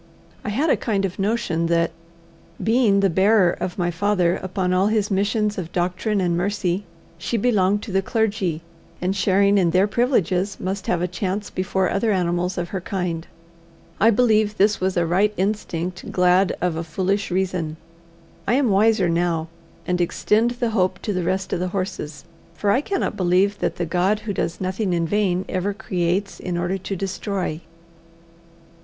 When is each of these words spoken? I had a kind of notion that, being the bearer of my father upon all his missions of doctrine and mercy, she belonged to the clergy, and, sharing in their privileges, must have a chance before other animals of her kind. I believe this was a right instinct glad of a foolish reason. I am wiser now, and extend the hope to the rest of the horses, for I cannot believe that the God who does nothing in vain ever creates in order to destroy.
I 0.43 0.49
had 0.49 0.71
a 0.71 0.75
kind 0.77 1.05
of 1.05 1.19
notion 1.19 1.67
that, 1.67 1.91
being 2.63 3.01
the 3.01 3.09
bearer 3.11 3.51
of 3.51 3.77
my 3.77 3.91
father 3.91 4.37
upon 4.37 4.73
all 4.73 4.87
his 4.87 5.11
missions 5.11 5.59
of 5.59 5.71
doctrine 5.71 6.19
and 6.19 6.35
mercy, 6.35 6.85
she 7.19 7.37
belonged 7.37 7.83
to 7.83 7.91
the 7.91 8.01
clergy, 8.01 8.63
and, 8.99 9.15
sharing 9.15 9.59
in 9.59 9.69
their 9.69 9.85
privileges, 9.85 10.59
must 10.59 10.87
have 10.87 11.03
a 11.03 11.07
chance 11.07 11.51
before 11.51 11.87
other 11.91 12.11
animals 12.11 12.57
of 12.57 12.69
her 12.69 12.81
kind. 12.81 13.27
I 13.99 14.09
believe 14.09 14.57
this 14.57 14.81
was 14.81 14.97
a 14.97 15.05
right 15.05 15.35
instinct 15.37 16.11
glad 16.11 16.57
of 16.61 16.75
a 16.75 16.83
foolish 16.83 17.29
reason. 17.29 17.77
I 18.47 18.55
am 18.55 18.71
wiser 18.71 19.07
now, 19.07 19.49
and 19.85 20.01
extend 20.01 20.49
the 20.57 20.71
hope 20.71 20.97
to 21.03 21.13
the 21.13 21.21
rest 21.21 21.53
of 21.53 21.59
the 21.59 21.67
horses, 21.67 22.23
for 22.55 22.71
I 22.71 22.81
cannot 22.81 23.15
believe 23.15 23.59
that 23.59 23.75
the 23.75 23.85
God 23.85 24.21
who 24.21 24.33
does 24.33 24.59
nothing 24.59 24.93
in 24.93 25.05
vain 25.05 25.45
ever 25.47 25.75
creates 25.75 26.39
in 26.39 26.57
order 26.57 26.79
to 26.79 26.95
destroy. 26.95 27.61